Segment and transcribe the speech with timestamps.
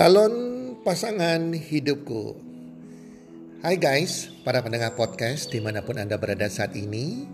[0.00, 0.32] Calon
[0.80, 2.32] pasangan hidupku.
[3.60, 7.28] Hai guys, para pendengar podcast di mana pun Anda berada saat ini.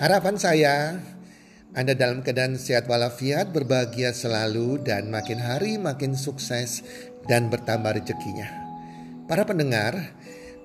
[0.00, 0.96] Harapan saya,
[1.76, 6.80] Anda dalam keadaan sehat walafiat, berbahagia selalu, dan makin hari makin sukses
[7.28, 8.48] dan bertambah rezekinya.
[9.28, 10.16] Para pendengar,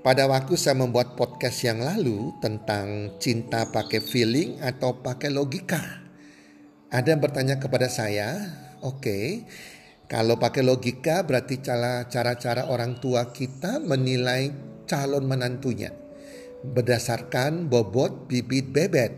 [0.08, 5.84] pada waktu saya membuat podcast yang lalu tentang cinta pakai feeling atau pakai logika,
[6.88, 8.40] ada yang bertanya kepada saya,
[8.80, 9.44] oke, okay,
[10.16, 14.48] kalau pakai logika berarti cara-cara orang tua kita menilai
[14.88, 15.92] calon menantunya
[16.64, 19.12] berdasarkan bobot bibit bebet.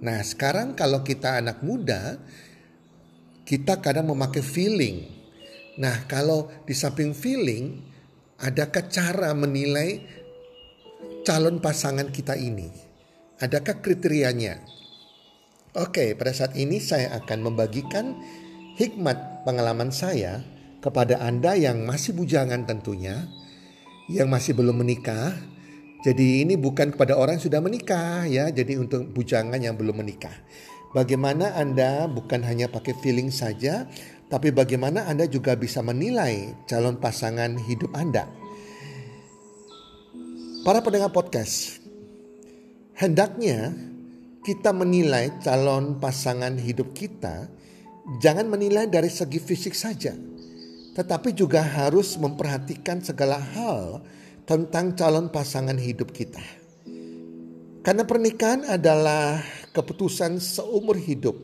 [0.00, 2.16] Nah sekarang kalau kita anak muda
[3.44, 5.04] kita kadang memakai feeling.
[5.76, 7.84] Nah kalau di samping feeling
[8.40, 10.08] adakah cara menilai
[11.28, 12.72] calon pasangan kita ini?
[13.44, 14.56] Adakah kriterianya?
[15.76, 18.16] Oke pada saat ini saya akan membagikan
[18.80, 20.40] hikmat pengalaman saya
[20.80, 23.28] kepada Anda yang masih bujangan tentunya,
[24.10, 25.32] yang masih belum menikah.
[26.04, 30.34] Jadi ini bukan kepada orang yang sudah menikah ya, jadi untuk bujangan yang belum menikah.
[30.92, 33.88] Bagaimana Anda bukan hanya pakai feeling saja,
[34.28, 38.28] tapi bagaimana Anda juga bisa menilai calon pasangan hidup Anda.
[40.64, 41.80] Para pendengar podcast,
[42.96, 43.72] hendaknya
[44.44, 47.48] kita menilai calon pasangan hidup kita
[48.20, 50.12] jangan menilai dari segi fisik saja,
[50.94, 54.04] tetapi juga harus memperhatikan segala hal
[54.44, 56.42] tentang calon pasangan hidup kita.
[57.84, 59.44] Karena pernikahan adalah
[59.76, 61.36] keputusan seumur hidup.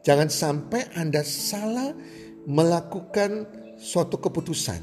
[0.00, 1.92] Jangan sampai Anda salah
[2.48, 3.44] melakukan
[3.76, 4.80] suatu keputusan.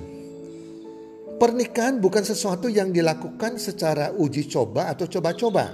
[1.39, 5.71] Pernikahan bukan sesuatu yang dilakukan secara uji coba atau coba-coba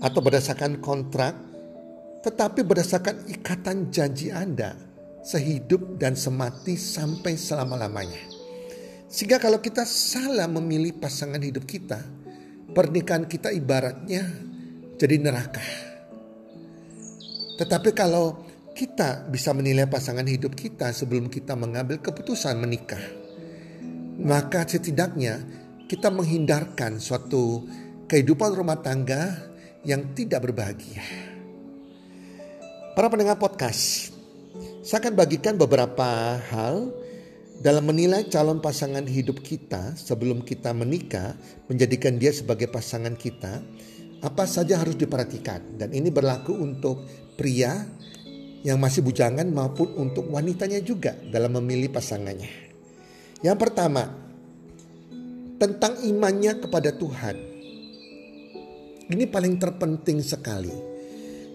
[0.00, 1.49] atau berdasarkan kontrak
[2.20, 4.76] tetapi berdasarkan ikatan janji Anda
[5.20, 8.20] sehidup dan semati sampai selama-lamanya.
[9.10, 11.98] Sehingga kalau kita salah memilih pasangan hidup kita,
[12.72, 14.22] pernikahan kita ibaratnya
[14.96, 15.64] jadi neraka.
[17.58, 23.02] Tetapi kalau kita bisa menilai pasangan hidup kita sebelum kita mengambil keputusan menikah,
[24.22, 25.42] maka setidaknya
[25.84, 27.66] kita menghindarkan suatu
[28.06, 29.36] kehidupan rumah tangga
[29.84, 31.29] yang tidak berbahagia.
[33.00, 34.12] Para pendengar podcast,
[34.84, 36.92] saya akan bagikan beberapa hal
[37.56, 41.32] dalam menilai calon pasangan hidup kita sebelum kita menikah,
[41.64, 43.64] menjadikan dia sebagai pasangan kita,
[44.20, 45.80] apa saja harus diperhatikan.
[45.80, 47.08] Dan ini berlaku untuk
[47.40, 47.88] pria
[48.68, 52.52] yang masih bujangan maupun untuk wanitanya juga dalam memilih pasangannya.
[53.40, 54.12] Yang pertama,
[55.56, 57.36] tentang imannya kepada Tuhan.
[59.08, 60.99] Ini paling terpenting sekali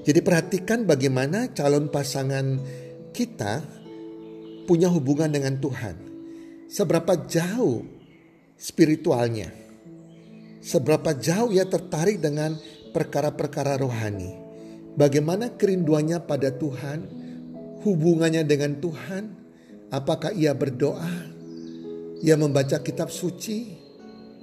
[0.06, 2.62] jadi perhatikan bagaimana calon pasangan
[3.10, 3.66] kita
[4.70, 5.98] punya hubungan dengan Tuhan.
[6.70, 7.82] Seberapa jauh
[8.54, 9.50] spiritualnya.
[10.62, 12.54] Seberapa jauh ia tertarik dengan
[12.94, 14.30] perkara-perkara rohani.
[14.94, 17.00] Bagaimana kerinduannya pada Tuhan,
[17.82, 19.24] hubungannya dengan Tuhan,
[19.90, 21.34] apakah ia berdoa,
[22.22, 23.74] ia membaca kitab suci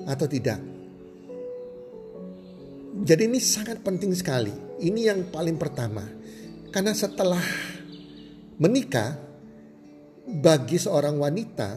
[0.07, 0.72] atau tidak.
[2.93, 4.53] Jadi ini sangat penting sekali.
[4.85, 6.05] Ini yang paling pertama.
[6.69, 7.41] Karena setelah
[8.61, 9.17] menikah,
[10.29, 11.69] bagi seorang wanita,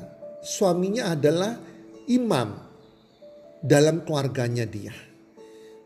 [0.43, 1.55] suaminya adalah
[2.11, 2.49] imam
[3.63, 4.91] dalam keluarganya dia.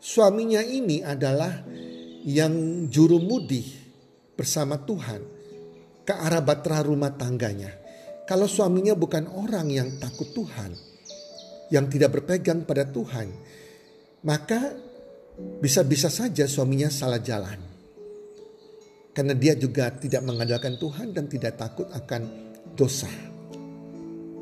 [0.02, 1.62] Suaminya ini adalah
[2.26, 3.62] yang juru mudi
[4.34, 5.20] bersama Tuhan
[6.02, 7.70] ke arah bahtera rumah tangganya.
[8.26, 10.74] Kalau suaminya bukan orang yang takut Tuhan,
[11.70, 13.30] yang tidak berpegang pada Tuhan,
[14.26, 14.89] maka
[15.60, 17.60] bisa-bisa saja suaminya salah jalan.
[19.10, 22.22] Karena dia juga tidak mengandalkan Tuhan dan tidak takut akan
[22.78, 23.10] dosa.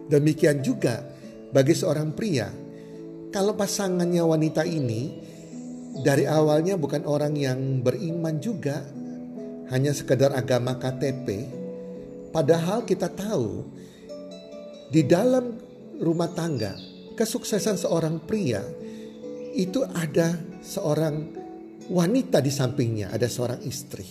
[0.09, 1.05] Demikian juga
[1.53, 2.49] bagi seorang pria,
[3.33, 5.13] kalau pasangannya wanita ini
[6.01, 8.85] dari awalnya bukan orang yang beriman juga,
[9.69, 11.49] hanya sekedar agama KTP,
[12.33, 13.69] padahal kita tahu
[14.89, 15.61] di dalam
[16.01, 16.73] rumah tangga
[17.19, 18.63] kesuksesan seorang pria
[19.53, 21.15] itu ada seorang
[21.89, 24.07] wanita di sampingnya, ada seorang istri.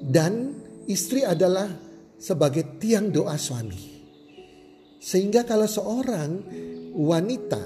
[0.00, 0.54] Dan
[0.86, 1.68] istri adalah
[2.16, 4.00] sebagai tiang doa suami.
[5.00, 6.30] Sehingga kalau seorang
[6.92, 7.62] wanita,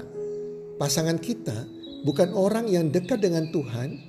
[0.79, 1.67] pasangan kita,
[2.07, 3.99] bukan orang yang dekat dengan Tuhan,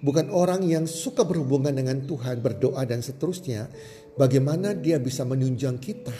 [0.00, 3.68] bukan orang yang suka berhubungan dengan Tuhan, berdoa dan seterusnya,
[4.16, 6.16] bagaimana dia bisa menunjang kita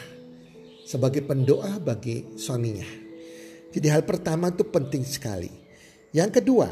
[0.85, 2.87] sebagai pendoa bagi suaminya.
[3.71, 5.70] Jadi hal pertama itu penting sekali.
[6.11, 6.69] Yang kedua,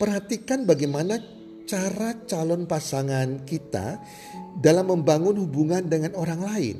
[0.00, 1.20] perhatikan bagaimana
[1.68, 4.00] cara calon pasangan kita
[4.58, 6.76] dalam membangun hubungan dengan orang lain.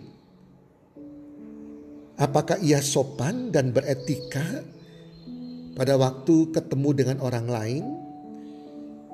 [2.16, 4.62] Apakah ia sopan dan beretika
[5.76, 7.84] pada waktu ketemu dengan orang lain?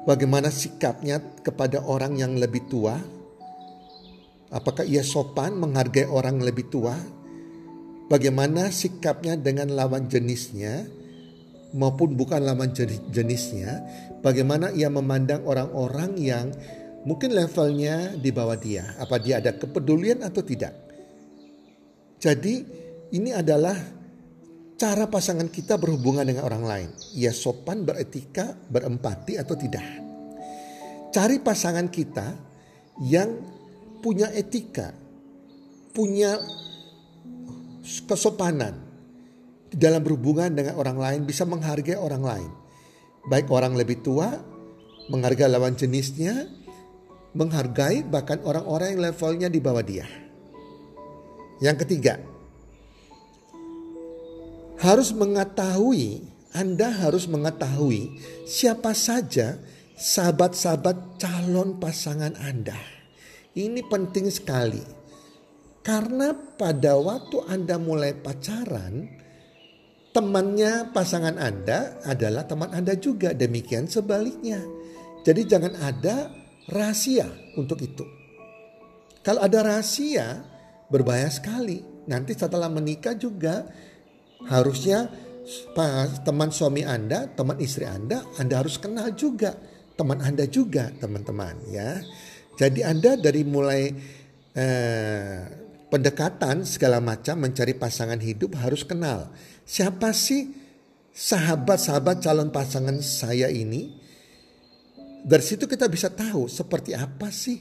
[0.07, 2.97] Bagaimana sikapnya kepada orang yang lebih tua?
[4.49, 6.97] Apakah ia sopan menghargai orang lebih tua?
[8.09, 10.89] bagaimana sikapnya dengan lawan jenisnya
[11.77, 12.73] maupun bukan lawan
[13.13, 13.85] jenisnya,
[14.25, 16.47] bagaimana ia memandang orang-orang yang
[17.05, 20.73] mungkin levelnya di bawah dia, apa dia ada kepedulian atau tidak.
[22.19, 22.65] Jadi
[23.15, 23.77] ini adalah
[24.79, 26.89] cara pasangan kita berhubungan dengan orang lain.
[27.15, 29.85] Ia sopan, beretika, berempati atau tidak.
[31.09, 32.27] Cari pasangan kita
[33.05, 33.31] yang
[34.03, 34.95] punya etika,
[35.95, 36.39] punya
[37.83, 38.88] kesopanan
[39.73, 42.51] dalam berhubungan dengan orang lain bisa menghargai orang lain.
[43.29, 44.33] Baik orang lebih tua,
[45.13, 46.49] menghargai lawan jenisnya,
[47.37, 50.09] menghargai bahkan orang-orang yang levelnya di bawah dia.
[51.61, 52.23] Yang ketiga,
[54.79, 56.23] harus mengetahui,
[56.55, 58.15] Anda harus mengetahui
[58.49, 59.59] siapa saja
[59.99, 62.79] sahabat-sahabat calon pasangan Anda.
[63.59, 64.81] Ini penting sekali.
[65.83, 69.09] Karena pada waktu Anda mulai pacaran,
[70.19, 73.31] temannya pasangan Anda adalah teman Anda juga.
[73.31, 74.59] Demikian sebaliknya.
[75.23, 76.35] Jadi jangan ada
[76.67, 78.03] rahasia untuk itu.
[79.23, 80.43] Kalau ada rahasia,
[80.91, 81.79] berbahaya sekali.
[82.11, 83.63] Nanti setelah menikah juga
[84.51, 85.07] harusnya
[86.27, 89.55] teman suami Anda, teman istri Anda, Anda harus kenal juga
[89.99, 91.99] teman Anda juga, teman-teman ya.
[92.55, 93.91] Jadi Anda dari mulai
[94.55, 95.39] eh,
[95.91, 99.35] pendekatan segala macam mencari pasangan hidup harus kenal.
[99.69, 100.49] Siapa sih
[101.13, 103.93] sahabat-sahabat calon pasangan saya ini?
[105.29, 107.61] Dari situ kita bisa tahu seperti apa sih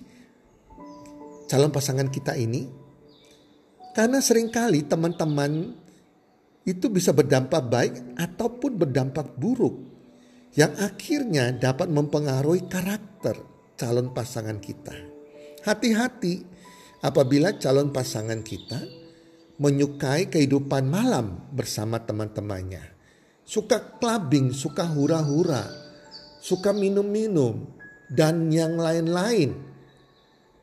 [1.51, 2.63] calon pasangan kita ini.
[3.92, 5.75] Karena sering kali teman-teman
[6.63, 9.75] itu bisa berdampak baik ataupun berdampak buruk.
[10.56, 13.36] Yang akhirnya dapat mempengaruhi karakter
[13.75, 14.95] calon pasangan kita.
[15.68, 16.39] Hati-hati
[17.04, 19.06] apabila calon pasangan kita
[19.57, 22.94] menyukai kehidupan malam bersama teman-temannya.
[23.47, 25.66] Suka clubbing, suka hura-hura,
[26.42, 27.66] suka minum-minum,
[28.11, 29.56] dan yang lain-lain.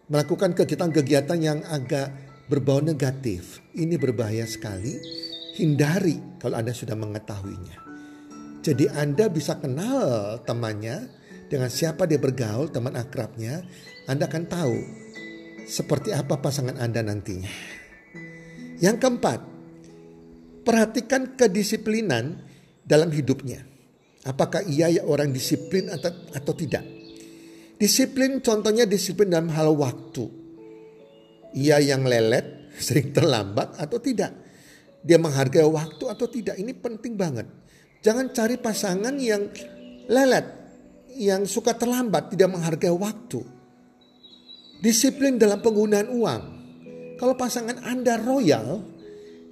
[0.06, 2.12] Melakukan kegiatan-kegiatan yang agak
[2.46, 3.64] berbau negatif.
[3.72, 4.92] Ini berbahaya sekali.
[5.56, 7.76] Hindari kalau Anda sudah mengetahuinya.
[8.64, 11.08] Jadi Anda bisa kenal temannya
[11.48, 13.64] dengan siapa dia bergaul, teman akrabnya.
[14.08, 14.76] Anda akan tahu
[15.64, 17.83] seperti apa pasangan Anda nantinya.
[18.82, 19.40] Yang keempat,
[20.64, 22.40] perhatikan kedisiplinan
[22.82, 23.62] dalam hidupnya.
[24.24, 26.82] Apakah ia ya orang disiplin atau, atau tidak?
[27.76, 30.24] Disiplin contohnya disiplin dalam hal waktu.
[31.54, 34.32] Ia yang lelet, sering terlambat atau tidak.
[35.04, 36.56] Dia menghargai waktu atau tidak.
[36.56, 37.44] Ini penting banget.
[38.00, 39.52] Jangan cari pasangan yang
[40.08, 40.46] lelet,
[41.20, 43.44] yang suka terlambat, tidak menghargai waktu.
[44.80, 46.42] Disiplin dalam penggunaan uang.
[47.24, 48.84] Kalau pasangan Anda royal,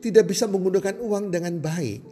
[0.04, 2.04] tidak bisa menggunakan uang dengan baik.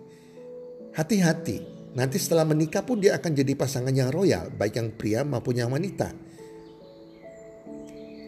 [0.97, 1.61] Hati-hati,
[1.93, 5.69] nanti setelah menikah pun dia akan jadi pasangan yang royal, baik yang pria maupun yang
[5.69, 6.17] wanita.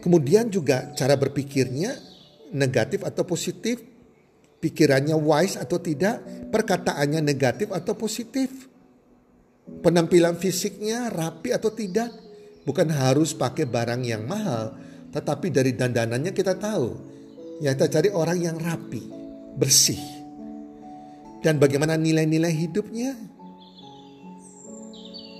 [0.05, 1.97] Kemudian juga cara berpikirnya
[2.53, 3.81] negatif atau positif,
[4.61, 6.21] pikirannya wise atau tidak,
[6.53, 8.69] perkataannya negatif atau positif,
[9.81, 12.13] penampilan fisiknya rapi atau tidak,
[12.61, 14.77] bukan harus pakai barang yang mahal,
[15.09, 17.12] tetapi dari dandanannya kita tahu.
[17.63, 19.07] Yang kita cari orang yang rapi,
[19.55, 20.03] bersih.
[21.39, 23.15] Dan bagaimana nilai-nilai hidupnya?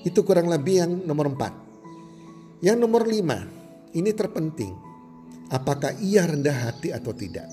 [0.07, 1.51] Itu kurang lebih yang nomor empat.
[2.63, 3.43] Yang nomor lima,
[3.91, 4.71] ini terpenting.
[5.51, 7.51] Apakah ia rendah hati atau tidak?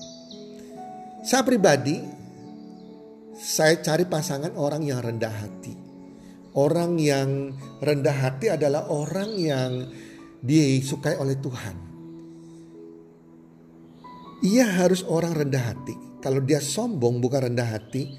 [1.19, 1.99] Saya pribadi,
[3.35, 5.75] saya cari pasangan orang yang rendah hati.
[6.55, 7.51] Orang yang
[7.83, 9.71] rendah hati adalah orang yang
[10.39, 11.90] disukai oleh Tuhan.
[14.41, 15.93] Ia harus orang rendah hati.
[16.17, 18.09] Kalau dia sombong bukan rendah hati,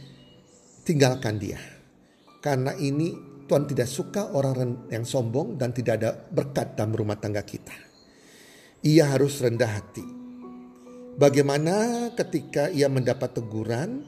[0.87, 1.59] tinggalkan dia.
[2.39, 3.15] Karena ini
[3.51, 7.75] Tuhan tidak suka orang yang sombong dan tidak ada berkat dalam rumah tangga kita.
[8.87, 10.07] Ia harus rendah hati.
[11.19, 14.07] Bagaimana ketika ia mendapat teguran,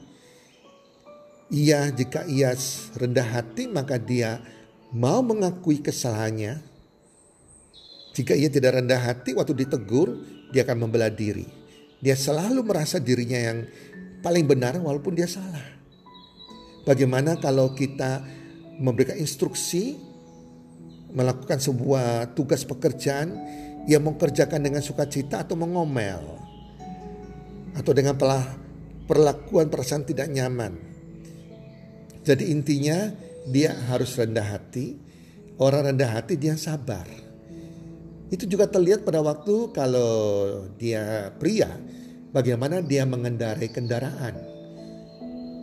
[1.51, 2.55] ia jika ia
[2.95, 4.39] rendah hati maka dia
[4.95, 6.63] mau mengakui kesalahannya.
[8.15, 10.15] Jika ia tidak rendah hati waktu ditegur,
[10.55, 11.64] dia akan membela diri.
[11.99, 13.67] Dia selalu merasa dirinya yang
[14.23, 15.63] paling benar walaupun dia salah.
[16.85, 18.21] Bagaimana kalau kita
[18.77, 19.97] memberikan instruksi
[21.15, 23.33] melakukan sebuah tugas pekerjaan
[23.87, 26.21] yang mengerjakan dengan sukacita atau mengomel
[27.75, 28.19] atau dengan
[29.07, 30.95] perlakuan perasaan tidak nyaman
[32.25, 33.13] jadi intinya
[33.45, 34.97] dia harus rendah hati.
[35.61, 37.05] Orang rendah hati dia sabar.
[38.33, 40.13] Itu juga terlihat pada waktu kalau
[40.81, 41.69] dia pria,
[42.33, 44.35] bagaimana dia mengendarai kendaraan.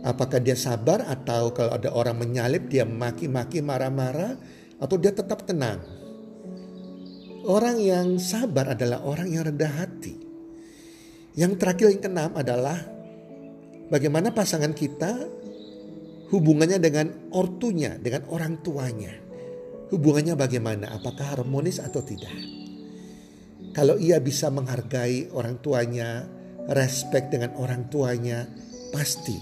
[0.03, 4.35] Apakah dia sabar atau kalau ada orang menyalip dia maki-maki marah-marah
[4.79, 5.79] atau dia tetap tenang.
[7.43, 10.15] Orang yang sabar adalah orang yang rendah hati.
[11.35, 12.79] Yang terakhir yang keenam adalah
[13.91, 15.27] bagaimana pasangan kita
[16.31, 19.22] hubungannya dengan ortunya, dengan orang tuanya.
[19.91, 20.95] Hubungannya bagaimana?
[20.95, 22.33] Apakah harmonis atau tidak?
[23.73, 26.29] Kalau ia bisa menghargai orang tuanya,
[26.69, 28.45] respect dengan orang tuanya,
[28.93, 29.35] pasti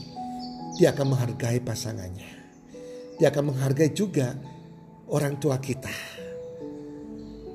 [0.80, 2.32] dia akan menghargai pasangannya.
[3.20, 4.34] Dia akan menghargai juga
[5.12, 5.92] orang tua kita.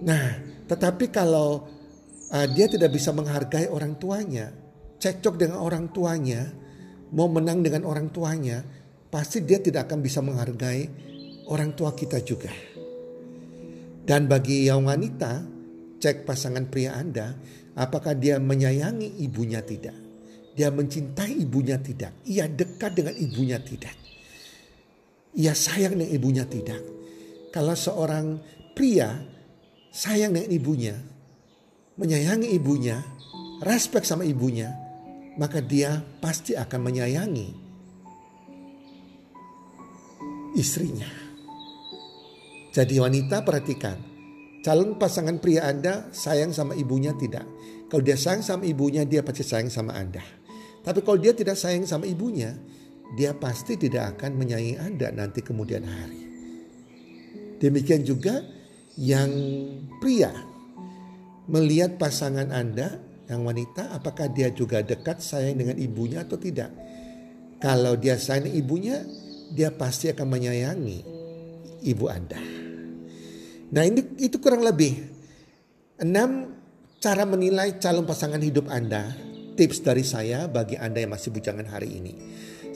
[0.04, 0.26] Nah,
[0.68, 1.64] tetapi kalau
[2.30, 4.52] uh, dia tidak bisa menghargai orang tuanya,
[5.00, 6.44] cekcok dengan orang tuanya,
[7.16, 8.60] mau menang dengan orang tuanya,
[9.08, 10.86] pasti dia tidak akan bisa menghargai
[11.48, 12.75] orang tua kita juga.
[14.06, 15.42] Dan bagi yang wanita,
[15.98, 17.34] cek pasangan pria Anda,
[17.74, 19.98] apakah dia menyayangi ibunya tidak?
[20.54, 22.22] Dia mencintai ibunya tidak?
[22.22, 23.98] Ia dekat dengan ibunya tidak?
[25.34, 26.80] Ia sayang dengan ibunya tidak?
[27.50, 28.38] Kalau seorang
[28.78, 29.10] pria
[29.90, 30.94] sayang dengan ibunya,
[31.98, 33.02] menyayangi ibunya,
[33.66, 34.70] respect sama ibunya,
[35.34, 37.48] maka dia pasti akan menyayangi
[40.54, 41.25] istrinya.
[42.76, 43.96] Jadi wanita perhatikan,
[44.60, 47.48] calon pasangan pria Anda sayang sama ibunya tidak.
[47.88, 50.20] Kalau dia sayang sama ibunya, dia pasti sayang sama Anda.
[50.84, 52.52] Tapi kalau dia tidak sayang sama ibunya,
[53.16, 56.20] dia pasti tidak akan menyayangi Anda nanti kemudian hari.
[57.64, 58.44] Demikian juga
[59.00, 59.32] yang
[59.96, 60.36] pria
[61.48, 66.68] melihat pasangan Anda yang wanita apakah dia juga dekat sayang dengan ibunya atau tidak.
[67.56, 69.00] Kalau dia sayang ibunya,
[69.56, 70.98] dia pasti akan menyayangi
[71.88, 72.55] ibu Anda.
[73.72, 74.94] Nah ini itu kurang lebih
[75.98, 76.54] enam
[77.02, 79.10] cara menilai calon pasangan hidup Anda.
[79.56, 82.14] Tips dari saya bagi Anda yang masih bujangan hari ini.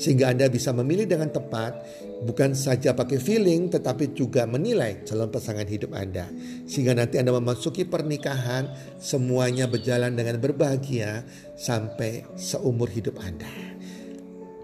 [0.01, 1.77] Sehingga Anda bisa memilih dengan tepat
[2.25, 6.25] bukan saja pakai feeling tetapi juga menilai calon pasangan hidup Anda.
[6.65, 11.23] Sehingga nanti Anda memasuki pernikahan semuanya berjalan dengan berbahagia
[11.61, 13.53] sampai seumur hidup Anda.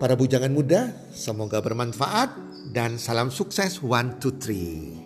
[0.00, 2.32] Para bujangan muda, semoga bermanfaat
[2.72, 5.05] dan salam sukses one two three.